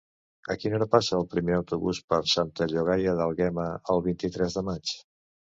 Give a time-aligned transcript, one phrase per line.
[0.53, 4.97] A quina hora passa el primer autobús per Santa Llogaia d'Àlguema el vint-i-tres de maig?